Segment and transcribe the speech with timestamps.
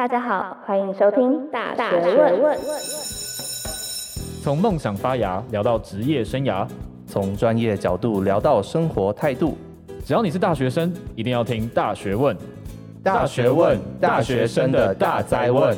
[0.00, 2.58] 大家好，欢迎收听《大学问》。
[4.42, 6.66] 从梦想发芽聊到职业生涯，
[7.06, 9.58] 从专业角度聊到生活态度。
[10.02, 12.34] 只要你是大学生，一定要听《大学问》。
[13.04, 15.76] 大学问，大学生的大哉问。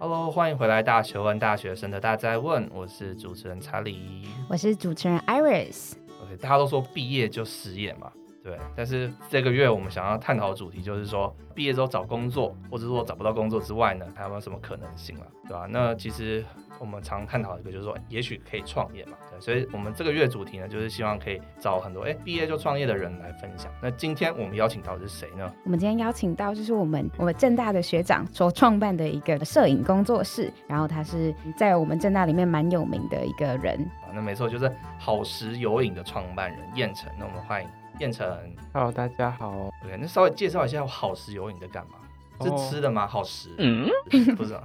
[0.00, 2.68] Hello，欢迎回来，《大学问》大学生的大哉问。
[2.74, 5.92] 我是主持人查理，我是主持人 Iris。
[6.20, 8.10] OK，大家都说毕业就失业嘛。
[8.42, 15.66] 对，但是这个月我们想要探讨的主题就是说，毕业之后找工作，或者说找不到工作之外呢，还有没有什么可能性了，对吧？
[15.68, 16.42] 那其实
[16.78, 19.12] 我们常探讨一个，就是说，也许可以创业嘛。
[19.30, 23.70] 对，所以我们这个月主题呢，就是希望可以找很多哎毕业就创业的人来分享。
[23.82, 25.52] 那今天我们邀请到的是谁呢？
[25.64, 33.78] 我们今天邀请到就是我们我们正大的学长所创办的一个摄影工作室，然后他是在我们正大里面蛮有名的一个人。
[34.02, 37.12] 啊，那没错，就是好时有影的创办人燕城。
[37.18, 37.68] 那我们欢迎。
[38.00, 38.26] 彦丞
[38.72, 39.70] ，Hello，大家好。
[39.84, 41.96] OK，那稍微介绍一下好食有影在干嘛
[42.38, 42.58] ？Oh.
[42.58, 43.06] 是吃的吗？
[43.06, 43.50] 好食？
[43.58, 43.86] 嗯，
[44.36, 44.62] 不知道。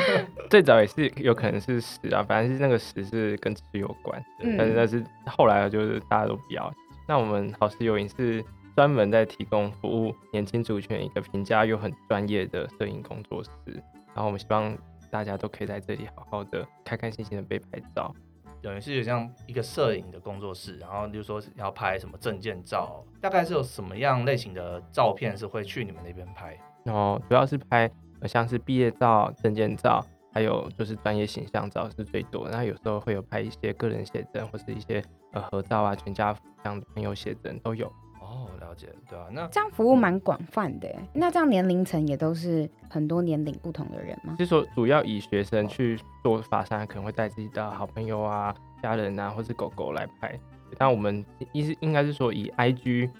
[0.48, 4.18] 最早也是有可能是食啊，反正是那个食是跟吃有关。
[4.40, 6.72] 嗯、但是但是后来就是大家都不要。
[7.06, 8.42] 那我们好食有影是
[8.74, 13.50] 专门在提供服务年轻族群一个平价又很专业的摄影工作室。
[14.14, 14.74] 然后我们希望
[15.10, 18.14] 大家都可以在这里好好的开开心心的被拍照。
[18.62, 26.58] 等于是有像一个摄影的工作室，然后就是说要拍什么证件照，大概是有什么样类型的照片是会去你们那边拍？
[26.84, 27.90] 然后主要是拍
[28.24, 32.48] 像是毕业照、证件照，还有就是专业形象照是最多。
[32.48, 37.92] 然后有时候会有拍一些个人写真或是一些呃合照啊、全家福这样的朋友写真都有。
[38.68, 44.36] 哦，了解，对啊，那这样服务蛮广泛的，那这样年龄层也都是很多年龄不同的人吗？
[44.38, 50.38] 就是说主要以学生去做法山，可能会带自己的好朋友啊、家人啊，或是狗狗来拍。
[50.76, 53.10] 但我们意思应该是说以 IG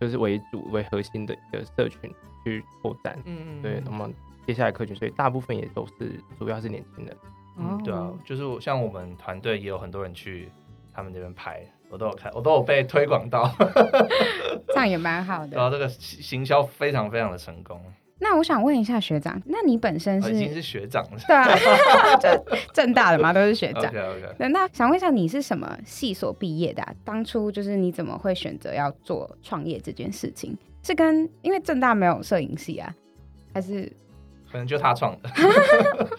[0.00, 2.10] 就是为主为核心的一个社群
[2.42, 3.18] 去拓展。
[3.26, 3.62] 嗯嗯。
[3.62, 4.10] 对，那么
[4.46, 7.16] 接下来客群，所以大部分也都是主要是年轻人。
[7.58, 10.48] 嗯，对啊，就是像我们团队也有很多人去
[10.92, 11.62] 他们那边拍。
[11.90, 13.50] 我都有看，我都有被推广到，
[14.68, 15.56] 这样也蛮好的。
[15.56, 17.80] 然后这个行销非常非常的成功。
[18.18, 21.18] 那我想问一下学长，那你本身是已经是学长了？
[21.26, 22.28] 对啊， 就
[22.72, 23.84] 正大的嘛，都是学长。
[23.92, 24.34] OK OK。
[24.38, 26.94] 那那想问一下，你是什么系所毕业的啊？
[27.04, 30.56] 当初就是你怎么会选择要做创业这件事情？
[30.82, 32.94] 是跟因为正大没有摄影系啊，
[33.52, 33.92] 还是
[34.50, 35.28] 可能就他创的？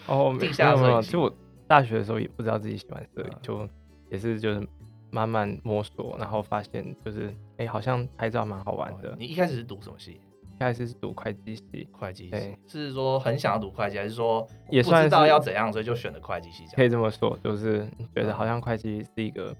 [0.06, 1.02] 哦，地下没有。
[1.02, 1.34] 其实我
[1.66, 3.68] 大学的时候也不知道自己喜欢摄影，就
[4.08, 4.68] 也是就是。
[5.10, 9.14] 慢慢摸索，然后发现就是，哎、欸，好像拍照蛮好玩的。
[9.18, 10.20] 你一开始是读什么系？
[10.54, 11.88] 一开始是读会计系。
[11.92, 16.64] 会计系是说很想要读会计，还是说也算不知道要怎样，所以就选了会计系？
[16.74, 19.54] 可以这么说，就是觉得好像会计是一个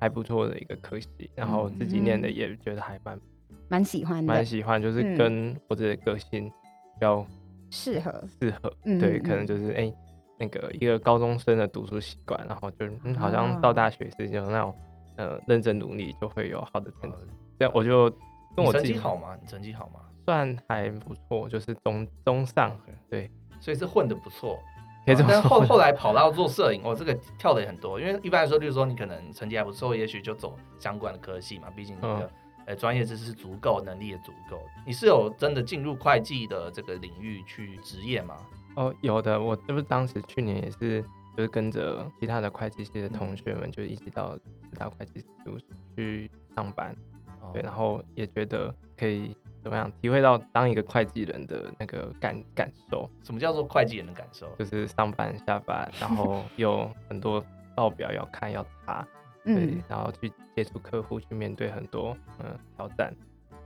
[0.00, 3.20] 还不错的一个科系，嗯、然后自己念的也觉得还蛮
[3.68, 7.26] 蛮喜欢的，蛮喜欢，就是跟我自己的个性比较
[7.70, 8.72] 适合，适合。
[8.84, 9.94] 对，可能就是哎、欸，
[10.38, 14.74] 那个一个高中生的读书习惯，然后就嗯，好像到大学是就那种。
[15.16, 17.16] 呃，认真努力就会有好的成绩。
[17.58, 18.10] 这样我就
[18.56, 19.36] 跟我成绩好吗？
[19.40, 20.00] 你成绩好吗？
[20.24, 22.76] 算还不错，就是中中上。
[23.08, 23.30] 对，
[23.60, 24.58] 所以是混的不错。
[25.06, 28.00] 但后 后来跑到做摄影，我这个跳的也很多。
[28.00, 31.68] 因为一般来说，例如说你可能成绩还不错，也许就走相关的科系嘛。
[31.76, 32.30] 毕竟你的
[32.66, 34.58] 呃专业知识是足够，能力也足够。
[34.86, 38.36] 你是有真的进入会计的这个领域去职业吗？
[38.76, 39.40] 哦，有的。
[39.40, 41.04] 我这不是当时去年也是。
[41.36, 46.94] 就是跟着其他的会计系的同学们，就一起到四大会计事务所去上班，
[47.40, 53.10] 哦、对，然后也觉得可以怎么样体会到当一个会计人的那个感感受。
[53.22, 54.48] 什么叫做会计人的感受？
[54.58, 59.06] 就是上班下班，然后 有很多报表要看要查，
[59.44, 63.12] 对，嗯、然后去接触客户，去面对很多嗯挑战。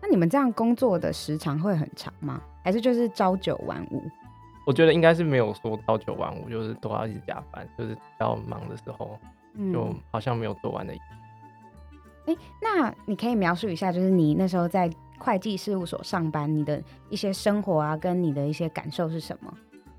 [0.01, 2.41] 那你们这样工作的时长会很长吗？
[2.65, 4.03] 还是就是朝九晚五？
[4.69, 9.19] 我觉得应该是没有说朝九晚五，就是都要一直加班，就是比较忙的时候，
[9.73, 10.93] 就好像没有做完的。
[10.93, 10.99] 哎、
[12.27, 19.55] 嗯欸，那你可以描述一下，就是你那时候在会计事务所上班，你的一些生活啊，跟你的一些感受是什么？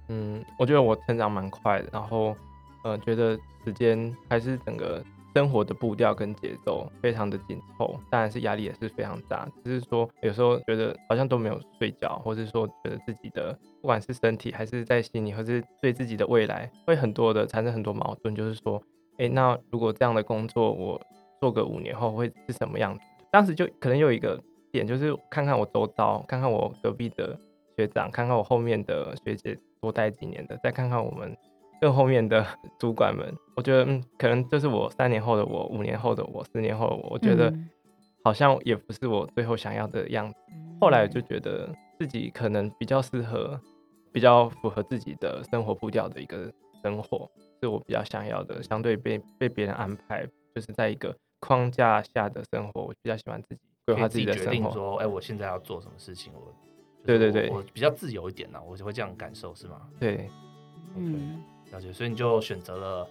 [0.09, 2.37] 嗯，我觉得我成长蛮快的，然后
[2.83, 3.35] 呃，觉得
[3.65, 5.03] 时间还是整个。
[5.39, 9.47] 生活的步调跟节奏非常的紧凑，当然是压力也是非常大。
[9.63, 18.35] 只是说有时候觉得好像都没有睡觉，或是说觉得自己的不管是身体还是在心里，或是对自己的未来，会很多的产生很多矛盾。
[18.35, 18.83] 就是说，
[19.17, 21.01] 哎、那如果这样的工作我
[21.39, 23.05] 做个五年后会是什么样子？
[23.31, 24.37] 当时就可能有一个
[24.73, 27.39] 点，就是看看我周遭，看看我隔壁的
[27.77, 31.33] 学长，看看我后面的学姐多待几年的，再看看我们。
[31.81, 32.45] 更后面的
[32.79, 37.53] 主管们，我觉得，嗯，可能就是我三年后的我，五年后的我，十年后的我，我觉得
[38.23, 40.35] 好像也不是我最后想要的样子。
[40.81, 43.59] 后来就觉得自己可能比较适合，
[44.11, 47.29] 比较符合自己的生活步调的一个生活，
[47.61, 48.63] 是我比较想要的。
[48.63, 54.51] 相对被被别人安排，就是在一个框架下的生活，我比较喜欢自己规划自己的生活。
[54.51, 56.31] 决定说，哎，我现在要做什么事情？
[56.33, 56.53] 我，
[57.05, 59.81] 对对对，我比较自由一点呢，我就会这样感受，是吗？
[59.99, 60.29] 对，
[60.95, 61.91] 嗯，了解。
[61.93, 63.07] 所以你就选择了。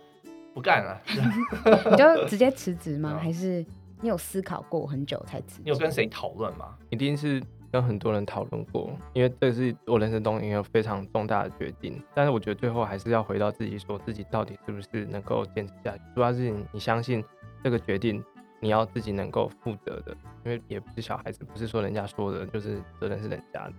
[0.55, 1.01] 不干了，
[1.89, 3.17] 你就直接辞职吗？
[3.23, 3.65] 还是
[4.01, 5.63] 你有思考过很久才辞职？
[5.63, 6.77] 你有跟谁讨论吗？
[6.91, 7.41] 一定是
[7.71, 12.03] 跟很多人讨论过，因为这是我人生中一个非常重大的决定。
[12.13, 16.03] 但是我觉得最后还是要回到自己，说自己到底是不是能够坚持下去。
[16.13, 17.23] 主要是你相信
[17.63, 18.25] 这个决定，
[18.59, 23.73] 你要自己能够负责的，因为也不是小孩子，不是说人家说的，就是责任是人家的。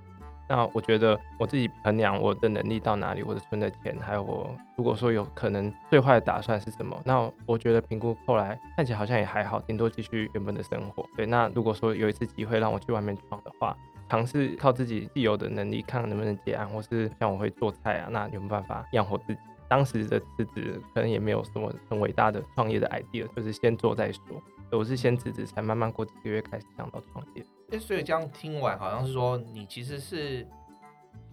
[0.50, 11.08] 那我觉得我自己衡量我的能力到哪里，我的存的钱，还有我如果说有可能最坏的打算是什么，那我觉得评估后来看起来好像也还好，顶多继续原本的生活。
[11.16, 13.78] 对，那如果说有一次机会让我去外面闯的话，
[14.10, 19.40] 尝试靠自己既有的能力，看能不能接案，或是像我会做菜啊，那有没有办法养活自己？
[19.68, 24.22] 当时的辞职可能也没有什么很伟大的创业的 idea，就是先做再说。
[24.72, 27.46] 我是先辞职，才慢慢过几个月开始想到创业。
[27.72, 30.48] 哎，所以这样听完，好像是说你其实是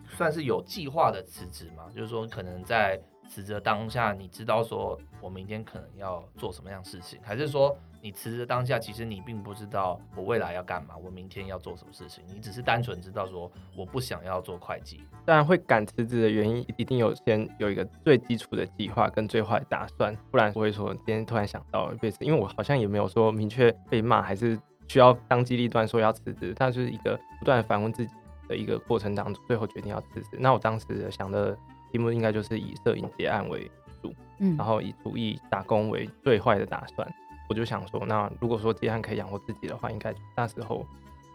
[0.08, 1.84] 算是有计划的辞职嘛？
[1.94, 15.00] 就是说，可能在辞职当下，你知道说我明天可能要做什么样事情，还是说你辞职当下，其实你并不知道我未来要干嘛，我明天要做什么事情，你只是单纯知道说我不想要做会计。
[15.24, 24.60] 当然会赶辞职的原因，一定有先有一个最基础的计划跟最坏打算，不然不会说今天突然想到被辞，因为我好像也没有说明确被骂还是。
[24.88, 28.12] 需要当机立断说要辞职，它就是一个不断反问自己
[28.48, 30.36] 的一个过程当中，最后决定要辞职。
[30.38, 31.56] 那我当时想的
[31.90, 33.70] 题目应该就是以摄影结案为
[34.02, 37.06] 主，嗯，然后以厨艺打工为最坏的打算。
[37.48, 40.84] 我就想说，那如果说结案可以养活自己的话，应该那时候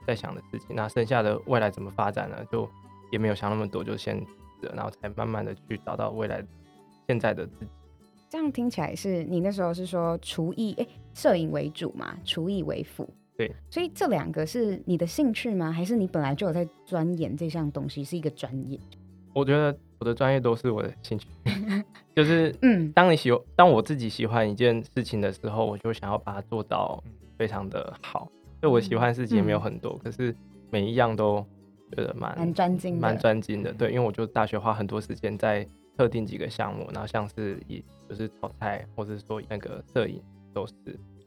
[0.05, 0.75] 在想的事情。
[0.75, 2.37] 那剩下的未来怎么发展呢？
[2.51, 2.69] 就
[3.11, 4.31] 也没有想那么多，就先辞
[4.61, 6.45] 职，然后才慢慢的去找到未来
[7.07, 7.71] 现在的自己。
[8.29, 13.09] 这样听起来是你那时候是说厨艺哎，摄影为主嘛，厨艺为辅。
[13.47, 15.71] 对，所以这两个是你的兴趣吗？
[15.71, 18.79] 还是你本来就有在钻研这项东西，是一个专业？
[19.33, 21.27] 我觉得我的专业都是我的兴趣，
[22.15, 27.03] 就是嗯，当你喜欢，当我自己喜欢一件事情的时候，我就想要把它做到
[27.37, 28.29] 非常的好。
[28.61, 30.35] 就我喜欢的事情也没有很多，嗯、可是
[30.69, 31.43] 每一样都
[31.89, 33.73] 觉得蛮蛮专精，蛮专精的。
[33.73, 35.65] 对，因为我就大学花很多时间在
[35.97, 40.21] 特定几个项目，然后像是以就是炒菜，或者说那个摄影
[40.53, 40.73] 都是。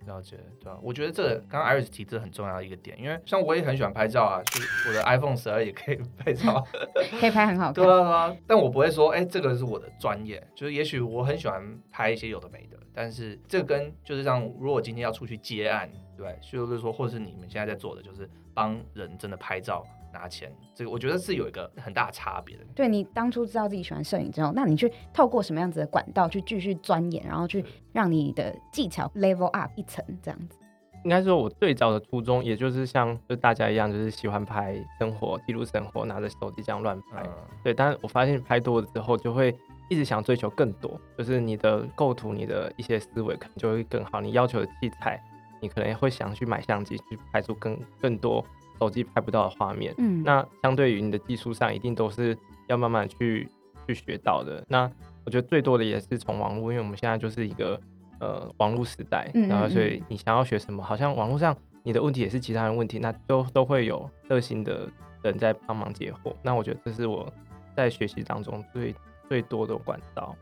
[0.07, 0.79] 了解，对吧？
[0.83, 6.65] 我觉得这个刚刚 Iris 提这很重要的一个点，因为像我也很喜欢拍照啊，就是我的 iPhone 十二也可以拍照，
[7.21, 7.75] 可以拍很好看。
[7.75, 10.45] 对啊，对啊，但我不会说，哎、欸，这个是我的专业。
[10.55, 19.85] 就是也许我很喜欢拍一些有的没的，但是这跟就是像如果今天要出去接案，对，就是说，或者是你们现在在做的，就是帮人真的拍照。
[20.15, 22.65] 拿钱，这个我觉得是有一个很大差别的。
[22.73, 30.57] 对，你当初知道自己喜欢摄影之后，那你去透过什么样子的管道去继续钻研，然后去让你的技巧 level up 一层，这样子。
[31.03, 37.21] 应该说，我最早的初衷，也就是像就大家一样，就是喜欢拍生活、记录生活，拿着手机这样乱拍。
[37.25, 37.33] 嗯、
[37.65, 39.53] 对，但是我发现拍多了之后，就会
[39.91, 44.21] 一直想追求更多，就是你的构图、你的一些思维可能就会更好。
[44.21, 45.21] 你要求的器材，
[45.65, 48.45] 你可能会想去买相机去拍出更更多。
[48.81, 52.37] 手机拍不到的画面，嗯，那相对于你的技术上，一定都是
[52.67, 53.49] 要慢慢去
[53.87, 54.63] 去学到的。
[54.69, 54.91] 那
[55.25, 57.81] 我觉得最多的也是从网络，因为我们现在就是一个
[58.19, 64.91] 呃网络时代，然后所以你想要学什么，好像网络上你的问题也是其他人问题，那都都会有热心的
[65.23, 66.35] 人在帮忙解惑。
[66.43, 67.33] 那我觉得这是我
[67.77, 68.93] 在学习当中最
[69.29, 70.35] 最多的管道。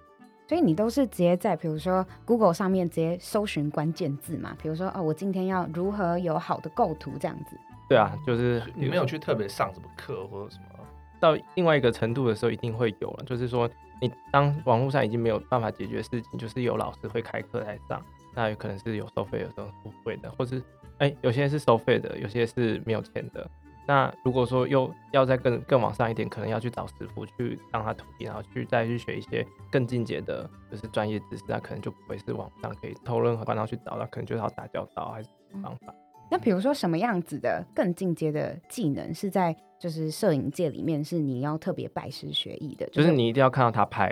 [0.53, 4.55] 所以你都是直接在比如说 Google 上面直接搜寻关键字嘛？
[4.61, 7.57] 比如说哦，我今天要如何有好的构图这样子。
[7.89, 10.85] 对啊，就是你没有去特别上什么课或者什么，
[11.19, 13.25] 到另外一个程度的时候，一定会有了。
[13.25, 13.67] 就是说，
[13.99, 18.05] 你当网络上已经没有办法解决事情，就是有老师会开课来上，
[18.35, 20.63] 那有可能是有收费，有时候不会的，或是
[20.99, 23.51] 哎，有些是收费的，有些是没有钱的。
[23.87, 35.95] 那如果说又要再更更往上一点，可能要去找师傅去让他徒弟，然后去再去学一些更进阶的，就是专业知识，那可能就不会是网上可以偷任何管道去找到，可能就是要打交道还是什么方法。
[36.31, 44.09] 那比如说什么样子的更进阶的技能是在就是摄影界里面是你要特别拜师学艺的，就是你一定要看到他拍，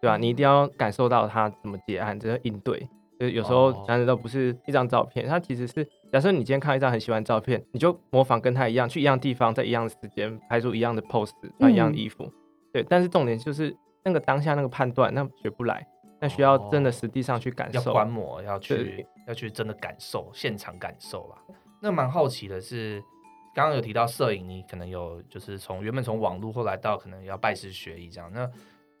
[0.00, 0.16] 对吧？
[0.16, 2.88] 你一定要感受到他怎么结案，怎么应对。
[3.20, 12.32] 就是有时候难的都不是一张照片，他其实是假设你今天看一张很喜欢的照片，你就模仿跟他一样，去一样地方，在一样的时间拍出一样的 pose，穿一样的衣服，
[12.72, 12.84] 对。
[12.84, 15.84] 但是重点就是那个当下那个判断，那学不来，
[16.20, 19.04] 那需要真的实际上去感受，要观摩，要去。
[19.26, 21.54] 要去真的感受现场感受啦。
[21.80, 23.02] 那蛮好奇的是，
[23.54, 28.30] 刚刚有提到摄影，你可能有就是从原本从网络后来到可能要拜师学艺这样。
[28.32, 28.48] 那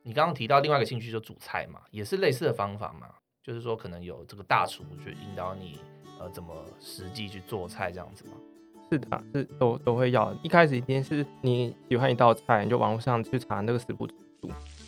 [0.02, 3.06] 你刚刚提到另外一个兴趣就煮菜嘛，也是类似的方法嘛？
[3.42, 5.78] 就是说可能有这个大厨去引导你
[6.20, 8.32] 呃怎么实际去做菜这样子吗？
[8.90, 10.34] 是的，是都都会要。
[10.42, 14.14] 一开始一定是你喜欢一道菜，你就网络上去查那个食谱煮。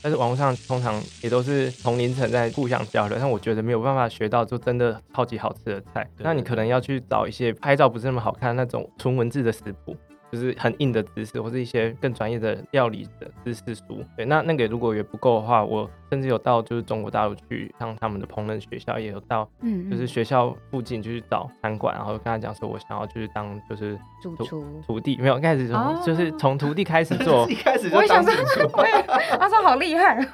[0.02, 6.06] 但是网络上通常也都是同龄层在互相交流，但我觉得没有办法学到就真的超级好吃的菜。
[6.18, 9.96] 那你可能要去找一些拍照不是那么好看的那种纯文字的食谱。
[10.32, 14.04] 就是很硬的知识，或是一些更专业的料理的知识书。
[14.16, 28.68] 对，那那个如果也不够的话，我甚至有到就是中国大陆去上他们的烹饪学校，也有到嗯，就是学校附近就去找餐馆，然后跟他讲说我想要就是当就是主厨徒弟，没有开始从就是从徒弟开始做， 一开始就当主厨。
[29.38, 30.26] 他说好厉害，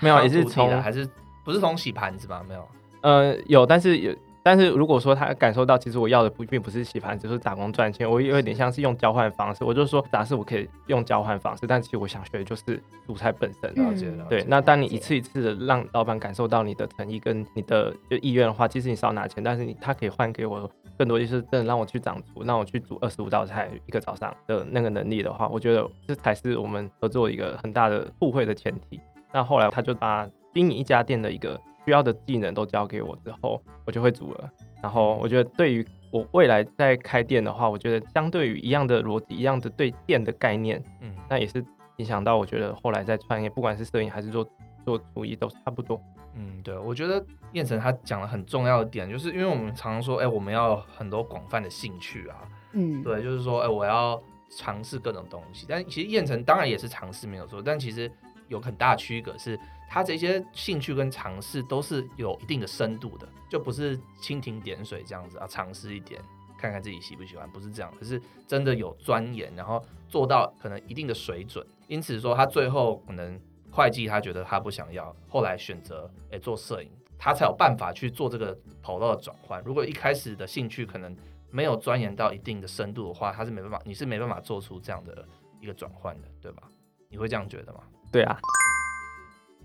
[0.00, 1.08] 没有也是从还是
[1.44, 2.44] 不是从洗盘子吧？
[2.48, 2.68] 没有，
[3.00, 4.14] 呃，有，但是有。
[4.44, 9.62] 但是如果说他感受到，其实我要的不并不是洗盘，只是打工赚钱，我有点像是用交换方式。
[9.62, 13.72] 我就说，假设我可以用交换方式，但其实我想学的就是煮菜本身。
[13.74, 14.26] 了解了。
[14.28, 20.68] 对，那当你一次一次的让老板感受到你的诚意跟你的就意愿的话，其实你少拿钱，但是你他可以换给我
[20.98, 29.00] 更多，就是真的让我去掌厨，让我去煮二十五道菜一个早上的那个能力的话，我觉得这才是我们合作一个很大的互惠的前提。
[29.32, 31.60] 那后来他就把经营一家店的一个。
[31.84, 34.50] 需要的技能都交给我之后，我就会煮了。
[34.82, 41.64] 然后我觉得，对于我未来在开店的话，我觉得相对于一样的逻辑、一样的对店的概念，嗯，那也是
[41.98, 44.44] 影响到我觉得后来在创业，不管是摄影还是做
[44.84, 46.00] 做厨艺，都差不多。
[46.34, 52.36] 嗯，对，我觉得燕城他讲了很重要的点，就是因为我们常常说，哎，我们要很多广泛的兴趣啊，
[52.72, 54.20] 嗯，对，就是说，哎，我要
[54.58, 55.66] 尝试各种东西。
[55.68, 58.10] 但其实燕城当然也是尝试没有错，但其实
[58.48, 59.58] 有很大的区隔是。
[59.92, 66.18] 他这些兴趣跟尝试都是有一定的深度的，就不是蜻蜓点水这样子啊，尝试一点
[66.56, 68.18] 看看自己喜不喜欢，不是这样，可是
[68.48, 71.62] 真的有钻研，然后做到可能一定的水准。
[71.88, 73.38] 因此说他最后可能
[73.70, 79.62] 会计他觉得他不想要，后来选择诶做摄影，他才有办法去做这个跑道的转换。
[79.62, 81.14] 如果一开始的兴趣可能
[81.50, 85.28] 没有钻研到一定的深度的话，他是没办法，你是没办法做出这样的
[85.60, 86.62] 一个转换的，对吧？
[87.10, 87.80] 你会这样觉得吗？
[88.10, 88.38] 对啊。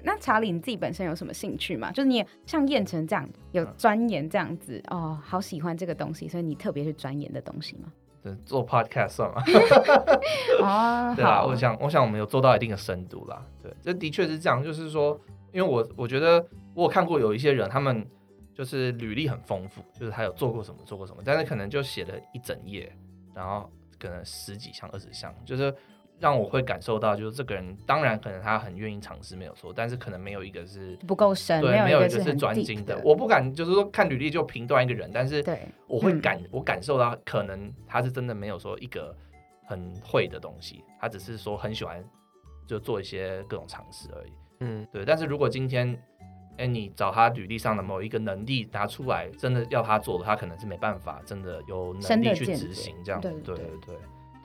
[0.07, 1.91] 那查理，你自己本身有什么兴趣吗？
[1.91, 7.91] 就是你也像燕城这样有钻研这样子、嗯、哦，好喜欢这个东西，所以你特别去钻研的东西吗？
[8.45, 9.43] 做 podcast 算吗？
[10.63, 13.45] 哦，对啊，我想，我想我们有做到一定的深度啦。
[13.61, 14.63] 对，这的确是这样。
[14.63, 15.19] 就是说，
[15.51, 18.07] 因为我我觉得我有看过有一些人，他们
[18.53, 22.89] 就是履历很丰富，就是他有做过什么做过什么，但是可能就写了一整页，
[23.35, 25.75] 然后可能十几项、二十项，就是。
[26.19, 32.99] 让我会感受到，就是这个人，当然可能他很愿意尝试，没有错，但是可能没有一个是不够深，对，没有一个是专精的。
[33.03, 35.43] 我不敢就是说看履历就评断一个人，但是
[35.85, 39.15] 我会感、嗯、我感受到，可能他是真的没有说一个
[39.65, 42.03] 很会的东西，他只是说很喜欢
[42.65, 44.31] 就做一些各种尝试而已。
[44.61, 45.05] 嗯，对。
[45.05, 45.95] 但是如果今天，
[46.57, 53.21] 哎，你找他履历上的某一个能力拿出来，真的要他做的，他可能是没办法，真的有能力去执行这样。
[53.21, 53.65] 对对对。
[53.85, 53.95] 对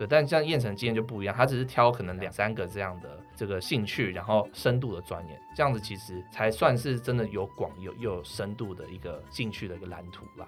[0.06, 10.46] 但像燕城经验就不一样，他只是挑可能两三个这样的这个兴趣，然后深度的钻研，这样子其实才算是真的有广有又有深度的一个兴趣的一个蓝图啦。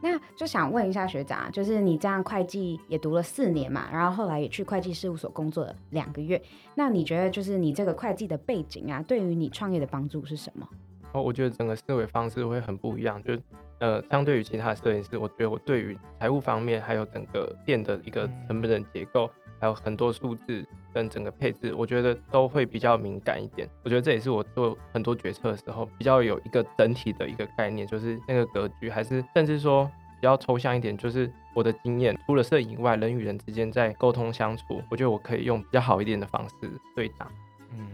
[0.00, 6.40] 那就想问一下学长，就是你这样会计也读了四年嘛，然后后来也去会计事务所工作了两个月，
[6.76, 10.68] 那你觉得就是你这个会计的背景啊，对于你创业的帮助是什么？
[11.12, 13.36] 哦，我觉得整个思维方式会很不一样，就。
[13.80, 23.70] 呃，相对于其他的摄影师，我觉得我对于财务方面，还有整个店的一个成本的结构，还有很多数字跟整个配置，我觉得都会比较敏感一点。
[23.84, 29.84] 我觉得这也是我做很多决策的时候比较有一个整体的一个概念，就是那个格局，还是甚至说
[30.20, 36.56] 比较抽象一点，就是我的经验，除了摄影以外，人与人之间在沟通相处，我觉得我可以用比较好一点的方式
[36.96, 37.30] 对答。
[37.78, 37.86] 嗯，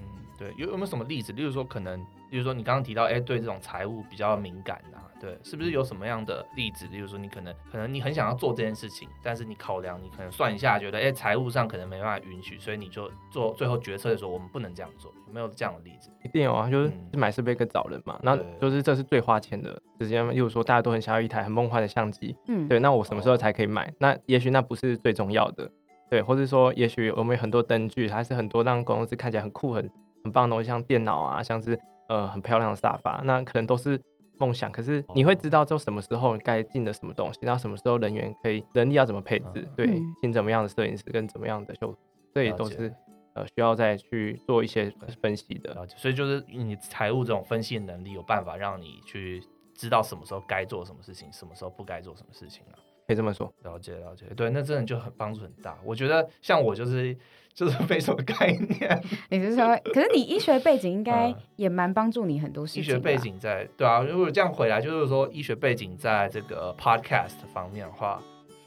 [0.44, 1.32] 对，有有没有什么例子？
[1.32, 1.98] 例如说，可能，
[2.28, 5.08] 例如说你刚刚提到，哎，对这种财务比较敏感啊。
[5.18, 6.86] 对，是不是有什么样的例子？
[6.88, 15.10] 例如说，你可能可能你很想要做这件事情，但是你考量，你可能算一下，觉得哎，财务上可能没办法允许，所以你就做最后决策的时候，我们不能这样做。
[15.26, 16.10] 有没有这样的例子？
[16.22, 18.20] 一定有啊，就是买设备跟找人嘛。
[18.22, 20.28] 那、嗯、就是这是最花钱的时间。
[20.30, 22.78] 例如说，大家都很想要一台很梦幻的相机，嗯，对。
[22.80, 23.86] 那我什么时候才可以买？
[23.86, 25.70] 哦、那也许那不是最重要的，
[26.10, 26.20] 对。
[26.20, 29.88] 或者说，也许我们有很多灯具，还是很多让公司看起来很酷、很
[30.24, 31.78] 很棒的东西，像电脑啊，像是
[32.08, 34.00] 呃很漂亮的沙发，那可能都是。
[34.36, 41.96] 梦想，可是你会知道，就什么时候该进的什么东西，然后什么时候人员可以人力要怎么配置，嗯、对，请怎么样的摄影师跟怎么样的修，
[42.34, 42.92] 这也都是
[43.34, 45.86] 呃需要再去做一些分析的。
[45.86, 49.40] 所以就是你财务这种分析能力，有办法让你去
[49.72, 52.78] 知道什么时候该做什么事情，什么时候不该做什么事情了。
[53.06, 53.52] 可以这么说。
[53.62, 55.78] 了解了解，对，那真的就很帮助很大。
[55.84, 57.16] 我觉得像我就是
[57.52, 59.02] 就是 没什么概念。
[59.30, 62.82] 你是说，可是你医学背景应该也蛮帮助你很多事情。
[62.82, 68.22] 医学背景在对啊，如果这样回来，就是说医学背景在这个 podcast 方面的话，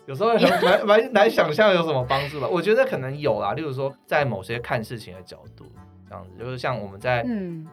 [0.06, 2.48] 有时候很 蛮蛮难想象有什么帮助吧。
[2.48, 5.65] 我觉得可能有啦，例如说在某些看事情的角度。
[6.10, 7.22] 这样子就是像我们在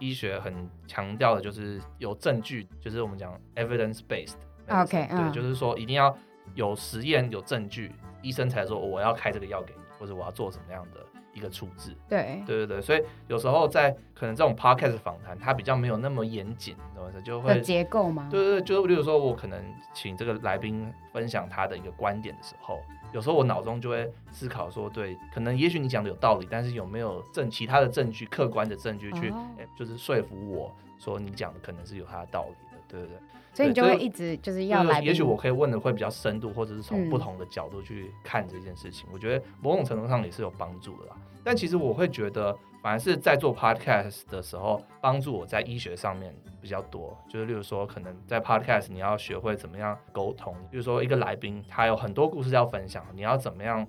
[0.01, 4.35] 医学很强调的，就是有证据，嗯、就是我们讲 evidence based。
[4.67, 6.13] OK，对，就是说一定要
[6.55, 7.93] 有实验有证据，
[8.23, 11.01] 医生才说我要开这个药给你，或者我要做什么样的
[11.33, 11.95] 一个处置。
[12.09, 17.21] 对，对对对，所以有时候在可能这种 podcast 访谈，它比较没有那么严谨，懂吗？
[17.25, 18.29] 就会结构吗？
[18.31, 22.81] 对对对，就是比如说我可能请这个来宾分享他的一个观点的时候。
[23.13, 33.17] 有时候我脑中就会思考说，对，可能也许你讲的有道理，但是有没有证其他的证据、客观的证据去，哦欸、就是说服我说你讲的可能是有它的道理的，对不对？
[33.55, 39.09] 所以你就会一直就是要来，也许我可以问的会比较深度，或者是从不同的角度去看这件事情。
[39.09, 41.17] 嗯、我觉得某种程度上也是有帮助的啦。
[41.45, 47.17] 但其实我会觉得，反而是在做 podcast 的时候，帮助我在医学上面比较多。
[47.29, 50.57] 就是例如说，可能在 podcast 你要学会怎么样沟通。
[50.71, 53.87] 比如说，一个来宾他有很多故事要分享，你要怎么样？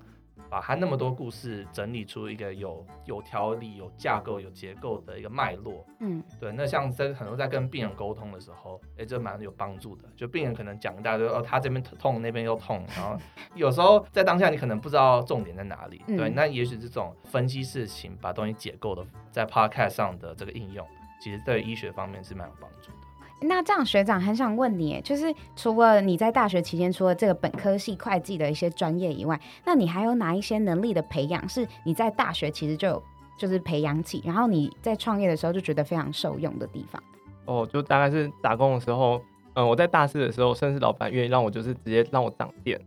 [0.56, 5.86] 把他那么多故事整理出一个有有条理、有架构、有结构的一个脉络。
[6.00, 6.50] 嗯，对。
[6.54, 10.04] 那像在很多在跟病人沟通的时候，哎、欸，这蛮有帮助的。
[10.16, 13.20] 就病人可能讲一大堆，哦，他这边痛，那边又痛，然后
[13.54, 16.02] 有时候在当下你可能不知道重点在哪里。
[16.08, 20.88] 对，嗯、那也许这种分析事情、把东西解构的，在 podcast 上的这个应用，
[21.20, 23.05] 其实对医学方面是蛮有帮助的。
[23.42, 33.04] 那这样学长很想问你，就是除了你在大学期间除了这个本科系会计的一些专业以外，那你还有哪一些能力的培养是你在大学其实就有
[33.38, 37.04] 就是培养起，然后你在创业的时候就觉得非常受用的地方？
[37.46, 39.22] 哦，就大概是打工的时候，
[39.54, 42.80] 嗯，我在大四的时候，甚至老板愿意让我就是直接让我掌店，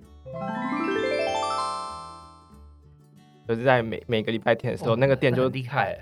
[3.46, 5.96] 就是在每每个礼拜天的时候，哦、那个店就厉害，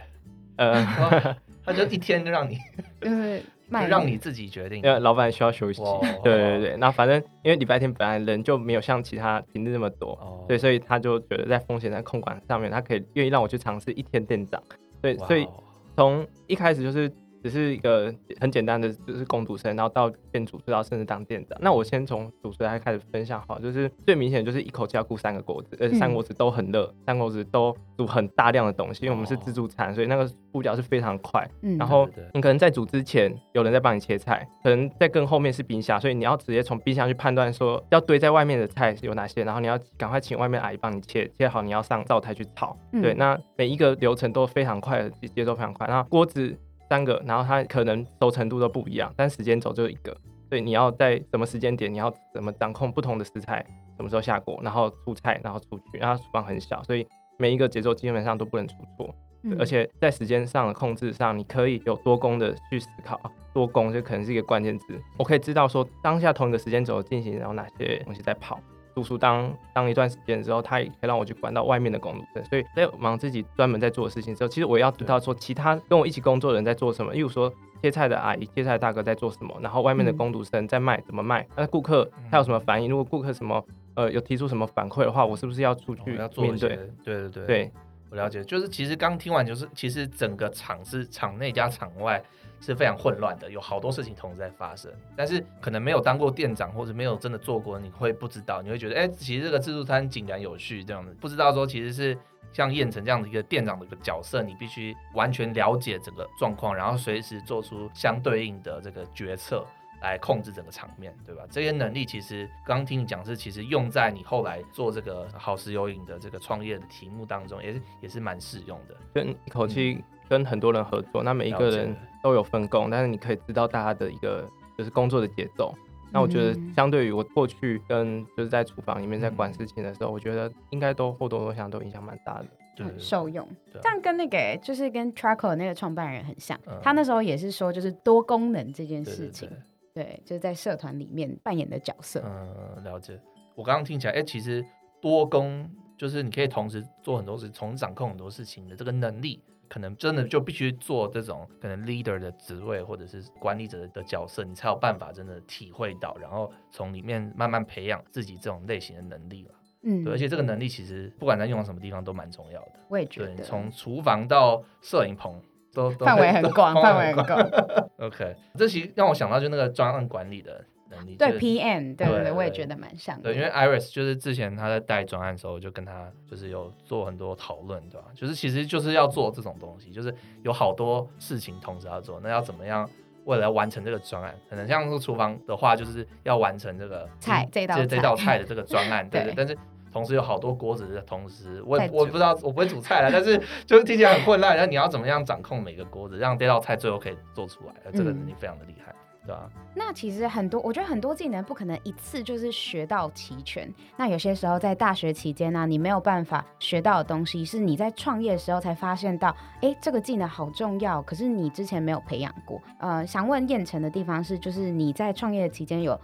[0.56, 2.56] 呃，他就一天就让你
[3.02, 3.42] 就是。
[3.70, 5.82] 就让你自己决定，因为老板需要休息。
[6.22, 14.62] 对对对，那反正因为礼拜天本来人就没有像其他平日那么多，对，所以他就觉得在风险在控管上面，他可以愿意让我去尝试一天店长。
[15.00, 15.46] 对，所以
[15.94, 17.12] 从一开始就是。
[17.47, 21.56] 只是一个很简单的，就是工读生，然后到变主厨，到甚至当店长。
[21.63, 31.49] 那我先从主持人开始分享好，就是最明显就是一口气要顾三个锅子，而且三个锅子都很热，三个锅子都煮很大量的东西，因为我们是自助餐，所以那个步调是非常快。
[31.78, 42.76] 然后你可能在煮之前有人在帮你切菜，可能在更后面是冰箱，所以你要直接从冰箱去判断说要堆在外面的菜有哪些，然后你要赶快请外面阿姨帮你切，切好你要上灶台去炒。
[43.00, 45.87] 对，那每一个流程都非常快，节奏非常快。
[45.87, 46.56] 然后锅子。
[46.88, 50.16] 三个，然后它可能熟程度都不一样，但时间轴就一个，
[50.49, 53.64] 所以你要在什么时间点，你要怎么掌控不同的食材，
[53.96, 57.06] 什么时候下锅，然后出菜，然后出去，然后厨房很小，所以
[57.38, 63.20] 每一个节奏基本上都不能出错，嗯、而且在时间上的控制上，你可以有多功的去思考，
[63.52, 68.60] 多功就可能是一个关键字，我可以知道说当下同一个时间轴进行，然后哪些东西在跑。
[68.97, 82.89] 读书当当一段时间之后，他也可以让我去管到外面的工读生，所以在忙自己专门在做的事情之后，其实我也要知道说其他跟我一起工作的人在做什么，例如说切菜的阿姨、切菜的大哥在做什么，然后外面的工读生在卖怎么卖，那顾客他有什么反应？
[82.89, 83.63] 如果顾客什么
[83.97, 86.23] 呃有提出什么反馈的话，我是不是要出去面对？
[86.23, 86.67] 要做一些？
[86.67, 87.45] 对对对。
[87.45, 87.73] 对，
[88.09, 92.23] 我了解，就是其实刚听完就是其实整个场是场内加场外。
[92.60, 102.19] 是非常混乱的，有好多事情同时在发生，但是可能没有当过店长或者没有真的做过，你会不知道，你会觉得，哎、其实这个自助餐井然有序这样子，不知道说其实是
[102.52, 109.64] 像燕城这样的一个店长的一个角色，你必须完全了解整个状况，然后随时做出相对应的这个决策。
[110.06, 111.42] 来控制整个场面，对吧？
[111.50, 119.99] 这些能力其实刚刚听你讲是，其实用在你后来做这个好食有影的这个创业的题目当中，也是也是蛮适用的，跟一口气。
[119.99, 120.04] 嗯。
[120.28, 124.45] 跟很多人合作，那每一个人都有分工，但是你可以知道大家的一个
[124.76, 125.73] 就是工作的节奏。
[126.10, 133.49] 那我觉得相对于我过去跟就是在厨房里面在管事情的时候，我觉得应该都或多或少都影响蛮大的，很，受用。
[133.80, 139.49] 这样跟那个就是跟 Trackle 那个创办人很像，他那时候也是说就是多功能这件事情，
[139.97, 142.23] 对，就是在社团里面扮演的角色。
[142.23, 143.19] 嗯，了解。
[143.54, 144.63] 我刚刚听起来，哎，其实
[145.00, 149.43] 多工就是你可以同时做很多事，从掌控很多事情的这个能力。
[149.69, 159.54] 可能真的就必须做这种可能 leader 的职位，或者是管理者的角色，你才有办法真的体会到，然后从里面慢慢培养自己这种类型的能力了。
[159.82, 162.73] 嗯，对，而且这个能力其实不管在用到什么地方都蛮重要的。
[162.89, 165.43] 我也觉得，从厨房到摄影棚
[165.76, 167.39] 都范围很广， 范围很广。
[168.00, 171.15] OK，这其实让我想到就那个专案管理的能力。
[171.17, 173.25] 对 PM，对对对，我也觉得蛮像的。
[173.25, 178.06] 对，因为 Iris 就是之前他在带专案的时候，就跟他就是有做很多讨论，对吧？
[178.15, 182.89] 就是其实就是要做这种东西，就是有好多事情同时要做，那要怎么样？
[183.25, 189.34] 为了要完成这个专案，可能像是厨房的话，就是要完成这个菜这道这道菜的这个专案，对对。
[189.34, 189.58] 对但是
[189.97, 194.54] 同时有好多锅子的同时，我我不知道，我不会煮菜了，但是 就是听起来很混乱。
[194.54, 197.73] 然后你要怎么样掌控每个锅子，让这道菜最后可以做出来？
[197.95, 198.95] 这个能力非常的厉害。
[199.25, 203.73] 对啊，那其实很多，我觉得很多技能不可能一次就是学到齐全。
[203.97, 212.61] 那有些时候在大学期间呢、啊，你没有办法学到的东西，是你在创业的时候才发现到，哎，这个技能好重要，可是你之前没有培养过。
[212.78, 215.99] 呃，想问燕城的地方是，就是你在创业的期间有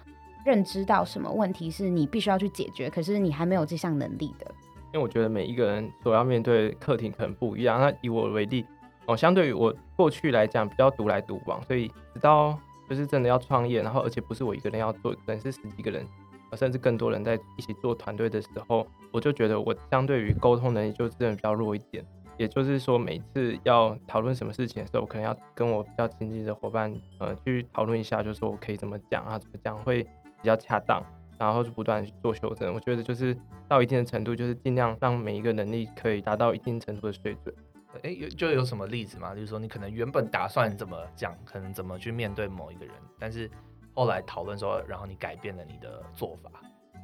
[0.44, 4.46] 认知到什么问题是你必须要去解决，可是你还没有这项能力的？
[4.92, 7.80] 因为我觉得每一个人所要面对的课题可能不一样。
[7.80, 8.64] 那以我为例，
[9.06, 12.58] 哦，相对于我过去来讲比较独来独往，所以直到。
[12.88, 16.06] 就是真的要创业，然后而且不是我一个人要做，可能是十几个人，
[16.52, 22.04] 甚至更多人在一起做团队的时候，我就觉得我相对于沟通能力就真的比较弱一点。
[22.36, 30.06] 也就是说，每次要讨论什么事情的时候，我可能要跟我比较亲近的伙伴，呃，去讨论一下，就是说我可以怎么讲啊，怎么讲会
[30.42, 31.02] 比较恰当，
[31.38, 32.74] 然后就不断去做修正。
[32.74, 33.34] 我觉得就是
[33.68, 37.54] 到一定的程度，就是尽量让每一个能力可以达到一定程度的水准。
[38.02, 39.34] 哎，有就有什么例子吗？
[39.34, 43.50] 就是说，你可能原本打算怎么讲，可能怎么去面对某一个人，但是
[43.94, 46.50] 后来讨论说，然后你改变了你的做法。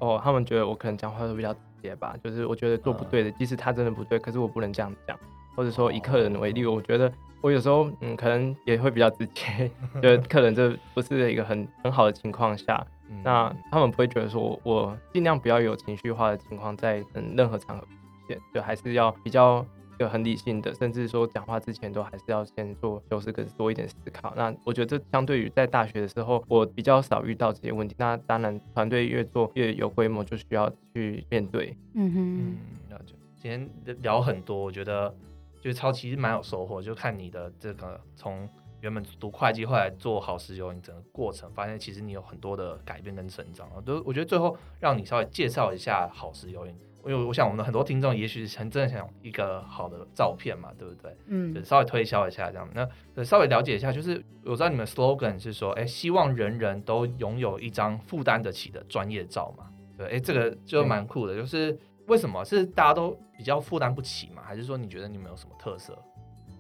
[0.01, 5.19] 哦，他们觉得我可能讲话都比较直接吧，就是我觉得做不对的，嗯、即使他真的不对，可是我不能这样讲。
[5.55, 9.69] 或者说以客人为例，哦、我觉得我有时候嗯，可能也会比较直接，
[10.01, 17.91] 觉得客人这不是一个很很好的情况下，嗯、那他们不会觉得说我我尽量不要有情绪化的情况在嗯任何场合出
[18.29, 19.65] 现，就还是要比较。
[19.99, 24.33] 就很理性的，甚至说讲话之前都还是要先做修饰，跟多一点思考。
[24.37, 27.97] 那我觉得这相对于在大学的时候，我比较少遇到这些问题。
[27.99, 31.77] 那当然，团队越做越有规模，就需要去面对。
[31.95, 32.57] 嗯哼，嗯，
[32.89, 33.69] 那就今天
[34.01, 35.13] 聊很多，我觉得
[35.61, 36.81] 就是超其实蛮有收获。
[36.81, 38.49] 就看你的这个从
[38.81, 43.69] 原本读会计，后来做好石油，你整个过程，发现其实你有很多的改变跟成长。
[43.85, 46.67] 都我觉得最后让你稍微介绍一下好石油。
[47.05, 51.17] 因为我想，我们的很多听众也许很真的想一个好的照片嘛，对不对？
[51.29, 52.69] 嗯，就稍微推销一下这样。
[53.15, 59.71] 那稍微了解一下，就是我知道你们 slogan 是说，哎，希望人人都拥有一张负担得起的专业照嘛。
[59.97, 61.35] 对，哎，这个就蛮酷的。
[61.37, 64.43] 就是为什么是大家都比较负担不起嘛？
[64.43, 65.97] 还是说你觉得你们有什么特色？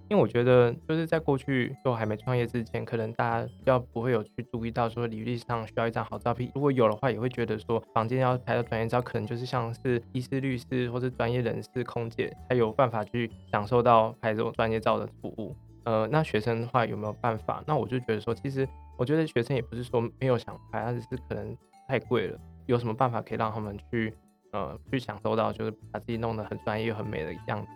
[0.08, 6.50] 因为我觉得，就是在过去就还没创业之前，可能大家要不会有去注意到说履历上需要一张好照片。
[6.54, 15.54] 如果有的话，也会觉得说房间要拍到专业照，可能就是像是医师、律师或者专业人士、空姐才有办法去享受到拍这种专业照的服务。
[15.84, 17.62] 呃，那学生的话有没有办法？
[17.66, 18.66] 那我就觉得说，其实
[18.96, 22.38] 我觉得学生也不是说没有想拍，他只是可能太贵了。
[22.66, 24.14] 有什么办法可以让他们去
[24.52, 27.68] 呃去享受到，就是把自己弄得很专业很美的样子？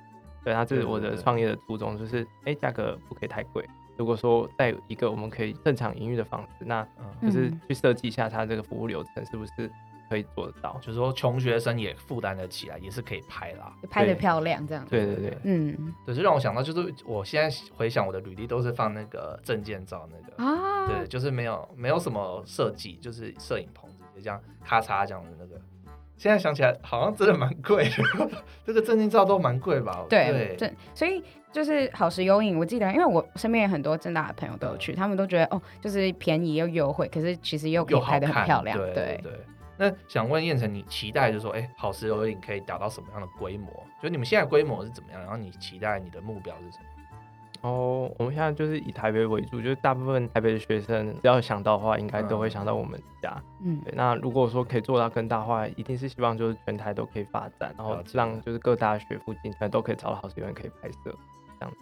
[0.45, 3.65] 对，那这是我的创业的初衷，就是哎，价格不可以太贵。
[3.97, 6.87] 如果说在一个我们可以正常营运的方式，那
[7.21, 9.71] 就是去设计一下它这个服务流程是不是
[10.09, 10.77] 可以做得到？
[10.81, 14.85] 就是说穷学生也负担得起来，也是可以拍啦，拍的漂亮这样。
[14.89, 25.61] 对对对，嗯，对，就让我想到，就是我现在回想我的履历都是放那个证件照那个啊，对，就是没有没有什么设计，就是摄影棚直接这样咔嚓这样的那个。
[26.23, 28.31] 现在想起来，好像真的蛮贵的，
[28.65, 30.07] 这个证件照都蛮贵吧？
[30.09, 38.79] 对，对，所以就是好时优影，我记得，因为我身边有很多正大的朋友都有去，嗯、他们都觉得哦，就是便宜又优惠，可是其实又可以拍得很漂亮。
[38.79, 39.33] 对对，对。
[39.77, 43.69] 那想问燕城，你期待就是说，哎、欸，好时优影可以达到什么样的规模？
[44.01, 45.21] 就你们现在规模是怎么样？
[45.21, 46.85] 然后你期待你的目标是什么？
[47.63, 53.41] 哦，我们现在就是以台北为主，就是大部分台北的学生只要想到的话，应该都会想到我们家。
[53.63, 53.95] 嗯，对。
[53.97, 60.97] 那如果说可以做到更大化，一定是希望就是全台都可以发展，然后让就是各大学附近都可以找到好食油饮可以拍摄
[61.59, 61.77] 这样子。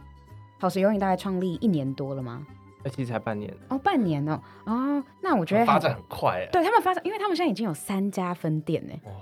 [0.59, 2.47] 好食油饮大概创立一年多了吗？
[2.85, 6.47] 那其实才半年哦，半年哦，哦，那我觉得发展很快。
[6.53, 8.95] 对他们发展，因为他们现在已经有三家分店呢。
[9.05, 9.13] 哇。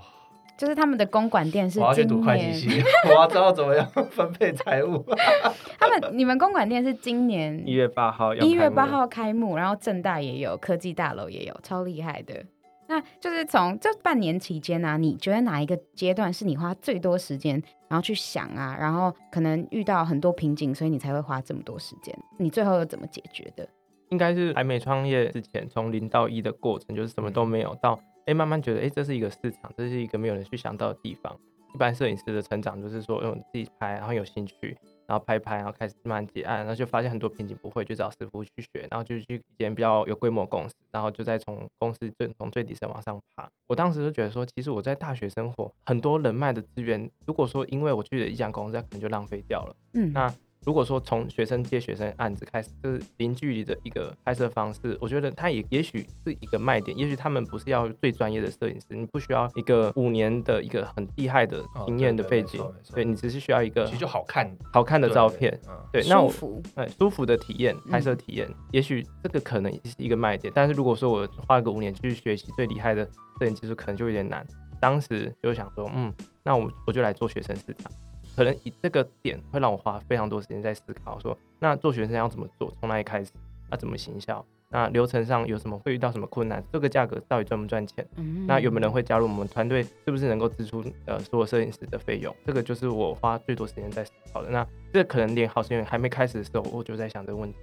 [0.59, 5.05] 就是他们的公馆店是今年，我要去读会计系， 我要知道怎么样分配财务。
[5.79, 12.45] 他们你们公馆店是今年一月八号，一月八号开幕，然后正大也有，科技大楼也有，超厉害的。
[12.89, 22.13] 那就是从这半年期间呢、啊，你觉得哪一个阶段是你花最多时间，然后去想啊，然后可能遇到很多瓶颈，所以你才会花这么多时间？
[22.37, 23.65] 你最后又怎么解决的？
[24.09, 27.97] 应该是还没创业之前，从零到一的过程，就是什么都没有到。
[28.29, 31.35] 哎，慢慢觉得，哎，这是一个市场，这是一个没有人去想到的地方。
[31.73, 34.77] 一般摄影师的成长就是说，用自己拍，然后有兴趣。
[35.07, 43.49] 然后拍拍，然后开始慢慢结案，然后就发现很多瓶颈不会，就找师傅去学，然后就去一间比较有规模的公司，然后就再从公司最从最底层往上爬。
[43.67, 49.75] 我当时就觉得说，其实我在大学生活，很多人脉的资源，如果说因为我去了一家公司，那可能就浪费掉了。
[49.93, 50.31] 嗯，那。
[50.65, 56.95] 如果说从学生接学生案子开始，就是零距离的一个拍摄方式，我觉得它也也许是一个卖点。
[56.97, 65.57] 也许他们不是要最专业的摄影师，你不需要一个五年的一个很厉害的经验的背景，哦、对，对，对，你只是需要一个其实就好看好看的照片，
[65.93, 70.51] 对，那我舒服，对，舒服的体验，拍摄体验，嗯、也许这个可能也是一个卖点。
[70.53, 73.05] 但是如果说我花个五年去学习最厉害的
[73.39, 74.45] 摄影技术，可能就有点难。
[74.81, 77.91] 当时就想说，嗯，那我我就来做学生市场。
[78.39, 83.31] 可能以这个点会让我花非常多时间在思考，说那做学生要怎么做，从哪里开始，
[83.69, 94.49] 那怎么行销，那流程上有什么会遇到什么困难，这个价格到底赚不赚钱，嗯、那有没有人会加入我们团队，是不是能够支出呃所有摄影师的费用，这个就是我花最多时间在思考的。
[94.49, 97.59] 那这可能连好摄影还没开始的时候，我就在想这个问题，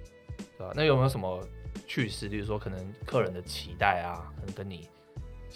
[0.59, 0.73] 对吧？
[0.75, 1.41] 那有没有什么
[1.87, 4.87] 趣事，比如说可能客人的期待啊，可能跟你。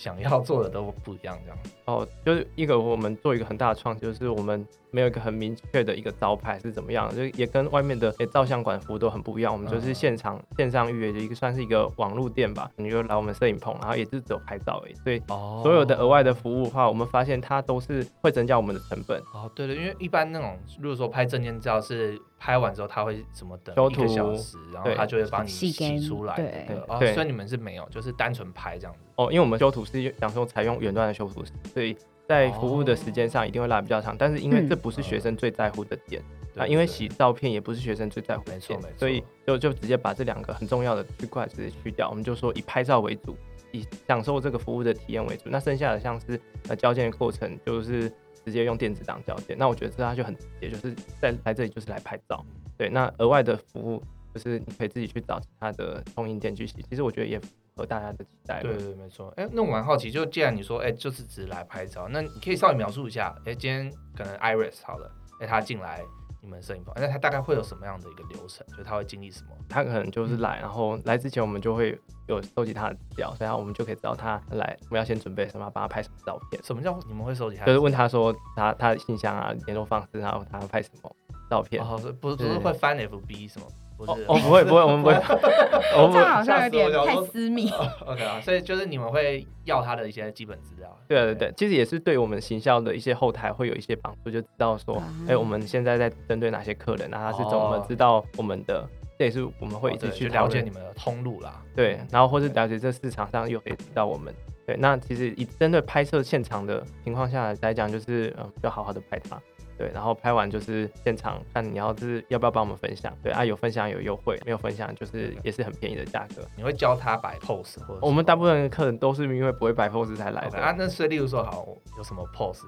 [0.01, 9.53] 想要做的都不一样，这样哦，就是一个我们做一个很大的创新，就是我们没有一个很明确的一个招牌是怎么样，就也跟外面的照相馆服务都很不一样。
[9.53, 12.67] 我们就是现场、嗯、线上预约的一个，算是一个网络店吧。
[12.77, 14.95] 你就来我们摄影棚，然后也是只有拍照而已。
[14.95, 15.21] 所以
[15.61, 19.21] 所有的额外的服务的话，我们发现它都是会增加我们的成本。
[19.35, 22.19] 哦，对的，因为一般那种如果说拍证件照是。
[22.43, 26.35] 拍完之后他会什么等一个小时，然后他就会帮你洗出来。
[26.35, 28.99] 对对，哦，所以你们是没有，就是单纯拍这样子。
[29.15, 31.95] 哦，因为我们修图是想说采用远端的修图，所以
[32.27, 34.17] 在服务的时间上一定会拉比较长。
[34.17, 36.19] 但是因为这不是学生最在乎的点
[36.55, 42.09] 啊，因为洗照片也不是学生最在乎的点，所以就就直接把这两个很重要的区块直接去掉。
[42.09, 43.37] 我们就说以拍照为主，
[43.71, 45.43] 以享受这个服务的体验为主。
[45.45, 48.11] 那剩下的像是呃交件的过程，就是。
[48.45, 52.45] 直接用电子档交接，那我觉得这他就很直接，就是在来这里就是来拍照。
[52.77, 54.01] 对，那额外的服务
[54.33, 56.83] 就是你可以自己去找其他的供应店去洗。
[56.89, 58.61] 其实我觉得也符合大家的期待。
[58.61, 59.31] 对，对对，没错。
[59.37, 66.01] 哎、欸，那我蛮好奇，就既然你说哎、欸，就是只来拍照，那你可以稍微描述一下，哎、欸，今天可能 Iris 好了，哎、欸，他进来。
[66.41, 68.65] 你们摄影棚，那他大概会有什么样的一个流程？
[68.67, 69.51] 就是他会经历什么？
[69.69, 76.61] 他可能就是来，然后来之前我们就会有收集他的资料，然后我们就可以知道他来，我们要先准备什么，帮他拍什么照片。
[76.63, 77.65] 什么叫你们会收集他？
[77.65, 81.15] 就是问他说他他的信箱啊、联络方式，然后他要拍什么
[81.49, 81.83] 照片？
[81.83, 83.67] 哦，不是不是会翻 FB 什么？
[84.07, 85.13] 哦哦，不会不会， 我们不会。
[85.13, 87.69] 这样好像有点太私密。
[88.05, 90.97] OK 啊，所以就是你们会要他的一些基本资料。
[91.07, 98.87] 对对对，其实也是对我们行销的一些后台会有一些帮助，就知道说，哎，我们现在在针对哪些客人，那他是怎么知道我们的？
[99.19, 101.61] 这也是我们会一直去了解你们的通路啦。
[101.75, 104.33] 对，然后或是了解这市场上又可以知道我们。
[104.65, 109.39] 对，那其实以针对拍摄现场的情况下来讲，就是嗯，要好好的拍它。
[109.81, 116.43] 对，然后拍完就是现场看你要是要不要帮我们分享，对啊，有分享有优惠，没有分享就是也是很便宜的价格。
[116.55, 120.75] 你会教他摆 pose，或者我们大部分的客人都是因为不会摆 pose 才来的 okay, 啊。
[120.77, 121.67] 那所以例如说好
[121.97, 122.61] 有什么 pose？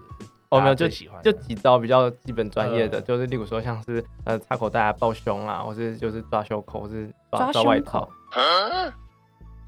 [0.50, 8.10] 哦，没有就喜欢就几招比较基本专业的，嗯、就是例如说像是呃插口袋啊、抱胸啊，或是就是抓袖口，或是抓抓外套。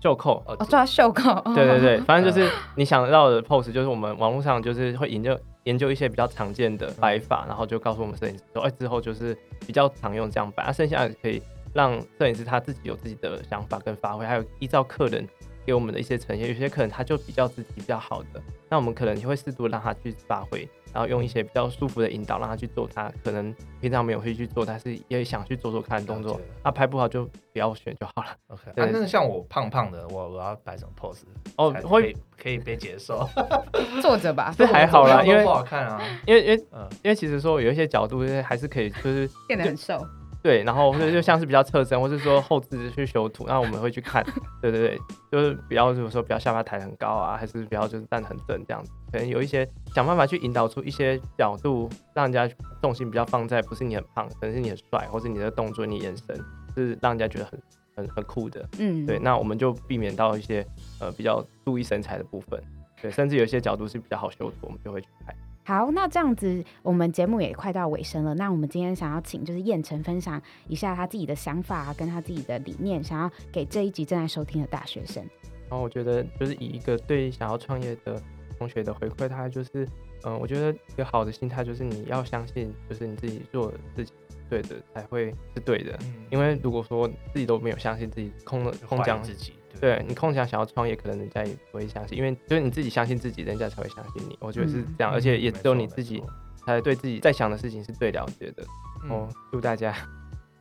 [0.01, 11.41] 袖扣哦，抓袖扣，对对对，反正就是你想到的 pose，就是我们网络上就是会研究研究一些比较常见的摆法，然后就告诉我们摄影师说，哎，之后就是比较常用这样摆，啊，剩下的可以
[11.73, 15.27] 让摄影师他自己有自己的想法跟发挥，还有依照客人
[15.65, 20.67] 给我们的一些呈现，有些客人他就比较自己比较好的，那我们可能就会适度让他去发挥。
[20.95, 26.39] 然后用一些比较舒服的引导，让他去做他可能平常没有会去做，但是也想去做做看的动作。
[26.63, 28.29] 他拍不好就不要选就好了。
[28.47, 31.23] OK，但是像我胖胖的，我我要摆什么 pose？
[31.57, 33.27] 哦，会可以被接受。
[34.01, 36.01] 坐着吧，这还好啦，因为不好看啊。
[36.25, 36.65] 因为因为
[37.03, 40.01] 因为其实说有一些角度还是可以，就是变得很瘦。
[40.45, 44.23] 对，然后或者就像是比较侧身，或是说后置去修图，那我们会去看，
[44.61, 44.99] 对对对，
[45.31, 52.47] 就是不要就是说不要下巴抬很高啊，还是不要就是站很正这样子，可能有一些想办法去引导出一些角度，让人家
[52.79, 56.39] 重心比较放在不是你很胖，可能是你很帅，或是你的动作、你眼神
[56.75, 57.59] 是让人家觉得很
[57.95, 60.63] 很很酷的，嗯，对，那我们就避免到一些
[60.99, 62.61] 呃比较注意身材的部分，
[63.01, 65.35] 对，甚至有一些角度是比较好修图，我们就会去拍。
[65.67, 68.35] 好，那这样子，我们节目也快到尾声了。
[68.35, 75.27] 那我们今天想要请就是彦丞分享一下他自己的想法跟他自己的理念，想要给这一集正在收听的大学生。
[75.67, 78.21] 然后我觉得就是以一个对想要创业的
[78.59, 79.89] 同学的回馈，他就是，
[80.23, 84.13] 嗯，我觉得一个好的心态就是你要相信，就是你自己做的事情
[84.47, 85.97] 对的才会是对的。
[86.03, 89.53] 嗯，因为如果说自己都没有相信自己，空了空降自己。
[89.79, 94.37] 对你空想想要创业，可能人家也不会相信，因为就是你自己相信自己，人家才会相信你。
[94.39, 96.23] 我觉得是这样，嗯、而且也只有你自己
[96.65, 98.63] 才对自己在想的事情是最了解的。
[99.03, 99.93] 嗯、哦，祝大家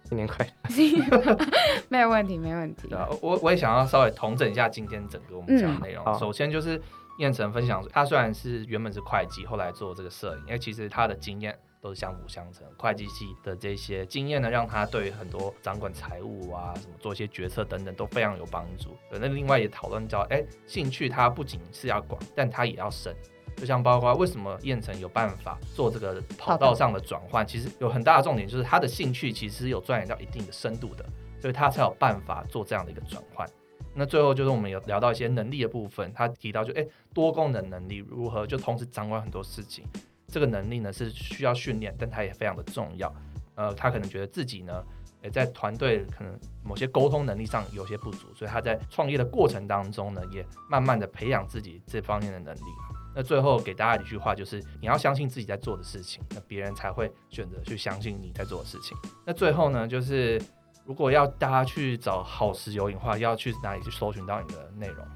[0.04, 1.38] 新年快乐！
[1.88, 2.88] 没有问题，没问题。
[2.88, 6.04] 对啊，我我也想要稍微统整一下今天整个我们讲的内容。
[6.04, 6.80] 嗯、首先就是
[7.18, 11.58] 彦丞分享，他虽然是原本是会计，后来做这个摄影，因为其实他的经验。
[11.84, 18.96] 都是相辅相成，会计系的这些经验呢，让他对很多掌管财务啊，什么做一些决策等等都非常有帮助。
[19.10, 23.14] 那另外也讨论到，哎，兴趣它不仅是要广，但它也要深。
[23.56, 31.04] 就像包括为什么彦丞有办法做这个跑道上的转换，其实有很大的重点就是他的兴趣其实有钻研到一定的深度的，
[31.38, 33.46] 所以他才有办法做这样的一个转换。
[33.92, 39.84] 那最后就是我们有聊到一些能力的部分，他提到就哎多功能能力如何就同时掌管很多事情。
[40.26, 43.12] 这个能力呢是需要训练，但它也非常的重要。
[43.56, 44.84] 呃，他可能觉得自己呢，
[45.22, 52.68] 也在团队可能某些沟通能力上有些不足，所以他在创业的过程当中呢，也慢慢的培养自己这方面的能力。
[53.14, 58.98] 那最后给大家一句话，就是你要相信自己在做的事情，那别人才会选择去相信你在做的事情。
[59.24, 60.42] 那最后呢，就是
[60.84, 65.06] 如果要大家去找好食有影的话，要去哪里去搜寻到你的内容？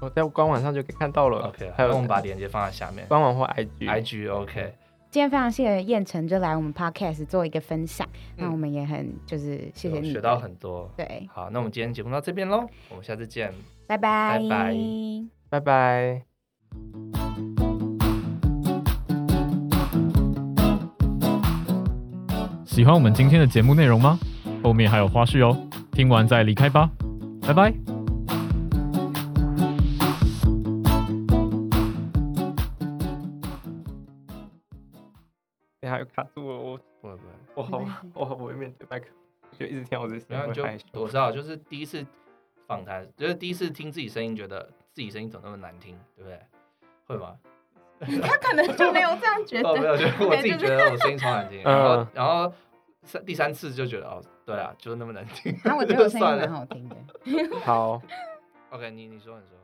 [0.00, 1.48] 我在官网上就可以看到了。
[1.48, 4.72] OK，还有我们把链接放在下面，官网或 IG，IG IG, OK。
[5.10, 8.06] 今天非常谢谢燕城就来我们 Podcast 做一个分享，
[8.36, 10.88] 嗯、那我们也很就是谢谢你，学到很多。
[10.96, 13.52] 对，好，那我们今天节目到这边喽，我们下次见，
[13.86, 14.76] 拜拜，拜拜，
[15.48, 16.22] 拜拜。
[22.66, 24.18] 喜欢我们今天的节目内容吗？
[24.62, 25.56] 后面还有花絮哦，
[25.90, 26.88] 听完再离开吧，
[27.40, 27.97] 拜拜。
[39.68, 40.64] 一直听我的声音，就
[41.00, 42.04] 我知道，就是第一次
[42.66, 46.40] 访谈，就是第一次听自己声音，觉得自己声音怎么那么难听，对不对？
[47.06, 47.36] 会吗？
[48.00, 52.52] 他可能就没有这样觉得，没有，就 我自己觉得我声音超难听，然后然后
[53.02, 55.52] 三第三次就觉得哦，对啊，就是那么难听。
[55.64, 56.96] 那我觉得我声音 蛮好听的。
[57.64, 58.00] 好
[58.70, 59.57] ，OK，你你说你说。